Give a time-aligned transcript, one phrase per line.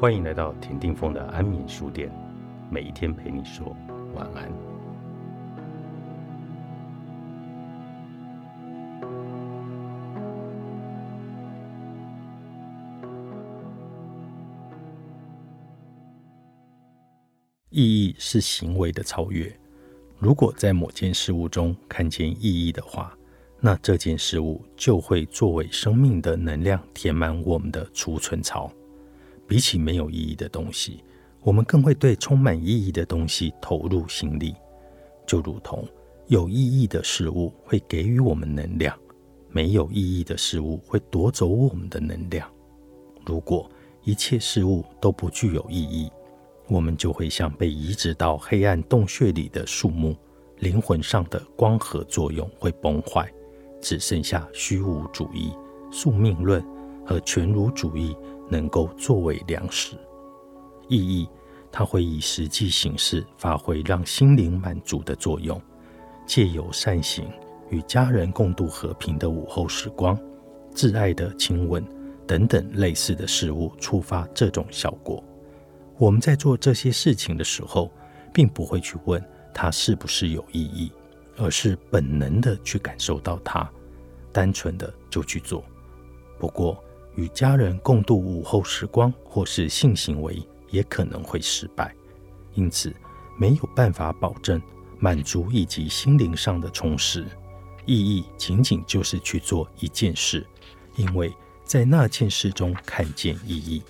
[0.00, 2.10] 欢迎来到田定峰的安眠书店，
[2.70, 3.76] 每一天陪你说
[4.14, 4.50] 晚安。
[17.68, 19.54] 意义是行为的超越。
[20.18, 23.14] 如果在某件事物中看见意义的话，
[23.60, 28.72] 那这件事物就会作为生命的能量填满我们的储存槽。
[29.50, 31.02] 比起没有意义的东西，
[31.42, 34.54] 我们更会对充满意义的东西投入心力。
[35.26, 35.84] 就如同
[36.28, 38.96] 有意义的事物会给予我们能量，
[39.48, 42.48] 没有意义的事物会夺走我们的能量。
[43.26, 43.68] 如果
[44.04, 46.08] 一切事物都不具有意义，
[46.68, 50.14] 我们就会像被移植到黑暗洞穴里的树木，
[50.58, 53.28] 灵魂上的光合作用会崩坏，
[53.80, 55.52] 只剩下虚无主义、
[55.90, 56.64] 宿命论
[57.04, 58.16] 和全儒主义
[58.50, 59.96] 能够作为粮食。
[60.88, 61.28] 意义，
[61.70, 65.60] 它会以实际形式发挥让心灵满足的作用，
[66.26, 67.30] 借由善行、
[67.68, 70.18] 与家人共度和平的午后时光、
[70.74, 71.84] 挚爱的亲吻
[72.26, 75.22] 等等类似的事物，触发这种效果。
[75.96, 77.90] 我们在做这些事情的时候，
[78.32, 79.22] 并不会去问
[79.54, 80.90] 它是不是有意义，
[81.36, 83.70] 而是本能的去感受到它，
[84.32, 85.62] 单纯的就去做。
[86.38, 86.82] 不过，
[87.14, 91.94] 与家人共度午后时光或是性行为也可能会失败，
[92.54, 92.94] 因此
[93.38, 94.60] 没有办法保证
[94.98, 97.26] 满足以及心灵上的充实。
[97.86, 100.46] 意义仅仅就是去做一件事，
[100.96, 103.82] 因为在那件事中看见意义。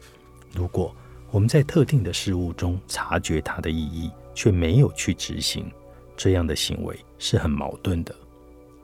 [0.55, 0.95] 如果
[1.31, 5.71] 我们在特定的事物中察觉它的意义，却没有去执行，
[6.17, 8.15] 这样的行为是很矛盾的。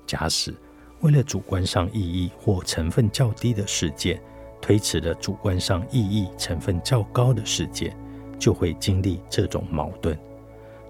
[0.07, 0.55] 假使
[1.01, 4.21] 为了主观上意义或成分较低的事件，
[4.61, 7.97] 推迟了主观上意义成分较高的事件，
[8.39, 10.19] 就会经历这种矛盾。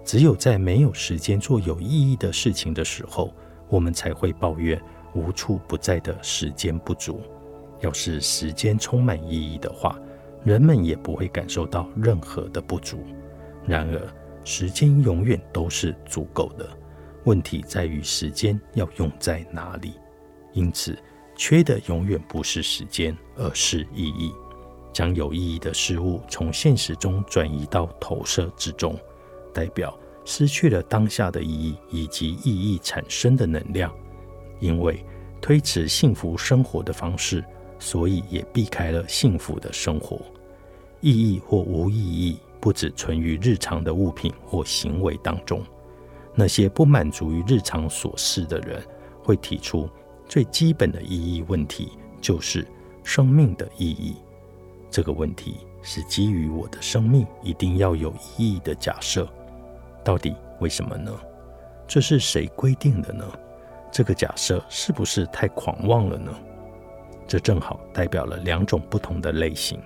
[0.03, 3.33] 只有在没有时间做有意义的事情的时候，
[3.67, 4.81] 我们才会抱怨
[5.13, 7.21] 无处不在的时间不足。
[7.81, 9.99] 要是时间充满意义的话，
[10.45, 13.03] 人们也不会感受到任何的不足。
[13.65, 14.01] 然而，
[14.45, 16.65] 时间永远都是足够的。
[17.27, 19.93] 问题在于时间要用在哪里。
[20.53, 20.97] 因此，
[21.35, 24.31] 缺的永远不是时间，而是意义。
[24.91, 28.97] 将有意义的事物从现实中转移到投射之中，
[29.53, 29.95] 代表
[30.25, 33.93] 失去了当下的意义以及意义产生的能量。
[34.59, 35.05] 因为
[35.39, 37.43] 推迟幸福生活的方式。
[37.79, 40.19] 所以也避开了幸福的生活。
[40.99, 45.63] 意义或无意义，不只存于日常的物品或行为当中。
[46.39, 48.79] 那些不满足于日常琐事的人，
[49.23, 49.89] 会提出
[50.27, 52.63] 最基本的意义问题，就是
[53.03, 54.17] 生命的意义。
[54.91, 59.27] 这个问题是基于我的生命一定要有意义的假设。
[60.03, 61.11] 到底为什么呢？
[61.87, 63.25] 这是谁规定的呢？
[63.91, 66.31] 这个假设是不是太狂妄了呢？
[67.27, 69.81] 这正好代表了两种不同的类型：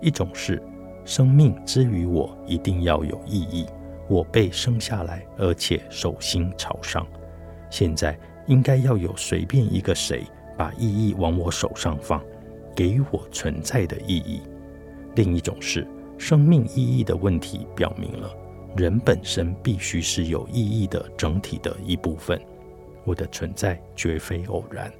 [0.00, 0.60] 一种是
[1.04, 3.66] 生命之于我一定要有意义，
[4.12, 7.06] 我被生下来，而且手心朝上，
[7.70, 10.22] 现在应该要有随便一个谁
[10.54, 12.22] 把意义往我手上放，
[12.76, 14.42] 给予我存在的意义；
[15.14, 18.30] 另一种是生命意义的问题表明了
[18.76, 22.38] 人本身必须是有意义的整体的一部分，
[23.04, 24.92] 我的存在绝非偶然。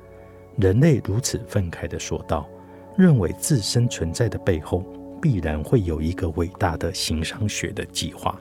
[0.56, 2.48] 人类如此愤慨地说道
[2.96, 4.82] ：“认为自身存在的背后
[5.20, 8.40] 必然会有一个伟大的形上学的计划。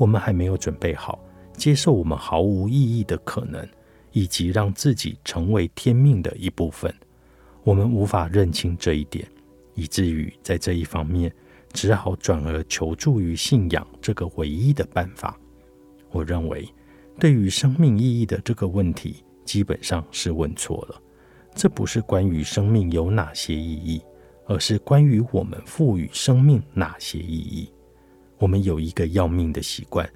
[0.00, 1.22] 我们还没有准备好
[1.52, 3.68] 接受我们毫无意义的可能，
[4.12, 6.90] 以及让自己成为天命的一部分。
[7.64, 9.28] 我们无法认清这一点，
[9.74, 11.30] 以至于在这一方面
[11.74, 15.38] 只好转而求助于信仰这个唯一的办法。
[16.12, 16.66] 我认为，
[17.18, 20.98] 对于生命意义的这个问题，基本上是问错了。”
[21.54, 24.00] 这不是关于生命有哪些意义，
[24.46, 27.70] 而是关于我们赋予生命哪些意义。
[28.40, 30.08] 我们有一个要命的习惯，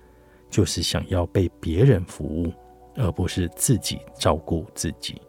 [0.50, 2.52] 就是想要被别人服务，
[2.96, 5.20] 而不是自己照顾自己。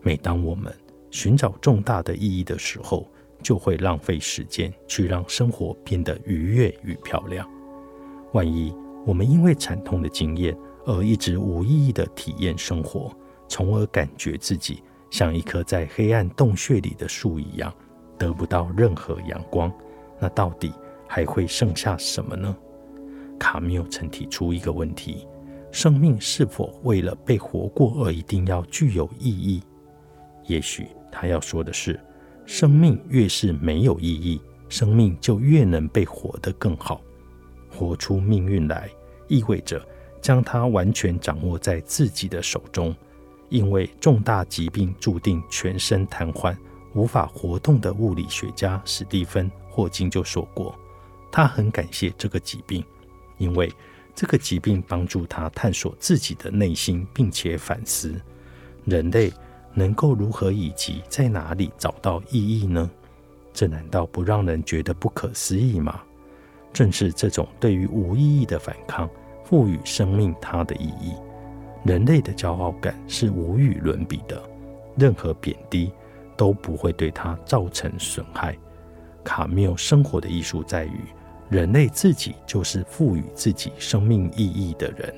[0.00, 0.74] 每当我们
[1.10, 3.06] 寻找重大的意义的时候，
[3.42, 7.48] 就会浪费时间去让生活变得愉悦与漂亮。
[8.32, 8.74] 万一
[9.04, 10.56] 我们因为惨痛的经验
[10.86, 13.14] 而一直无意义的体验生活，
[13.46, 14.82] 从而感觉自己。
[15.10, 17.70] 像一棵在黑暗洞穴里的树一样，
[18.16, 19.70] 得不到任何阳光，
[20.18, 20.72] 那到底
[21.14, 22.56] 还会剩下什么呢？
[23.38, 25.28] 卡缪曾提出一个问题：
[25.70, 29.62] 生命是否为了被活过而一定要具有意义？
[30.46, 32.00] 也许他要说的是，
[32.46, 37.02] 生命越是没有意义，生命就越能被活得更好。
[37.70, 38.88] 活出命运来，
[39.28, 39.86] 意味着
[40.22, 42.96] 将它完全掌握在自己的手中。
[43.50, 46.56] 因为重大疾病注定全身瘫痪、
[46.94, 50.74] 无法活动的物理学家史蒂芬·霍金就说过，
[51.32, 52.84] 他很感谢这个疾病，
[53.38, 53.72] 因为
[54.14, 58.14] 这个疾病帮助他探索自己的内心，并且反思
[58.84, 59.32] 人类
[59.72, 62.88] 能够如何以及在哪里找到意义呢？
[63.54, 66.02] 这难道不让人觉得不可思议吗？
[66.72, 69.08] 正是这种对于无意义的反抗，
[69.44, 71.14] 赋予生命它的意义。
[71.84, 74.42] 人类的骄傲感是无与伦比的，
[74.96, 75.90] 任何贬低
[76.36, 78.56] 都不会对他造成损害。
[79.24, 81.00] 卡缪生活的艺术在于，
[81.52, 85.14] 人类自己就是赋予自己生命意义的人。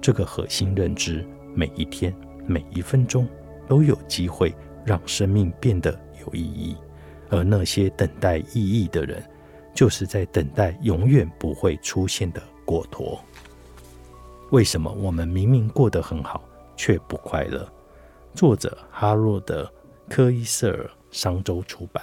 [0.00, 2.12] 这个核心认知，每一天、
[2.46, 3.28] 每一分钟
[3.68, 4.52] 都有机会
[4.84, 6.76] 让生命变得有意义。
[7.30, 9.22] 而那些等待意义的人，
[9.72, 13.24] 就是在等待永远不会出现的果陀。
[14.50, 16.42] 为什么我们明明过得很好，
[16.76, 17.70] 却不快乐？
[18.34, 19.62] 作者哈洛德·
[20.12, 22.02] 科伊瑟尔，商周出版。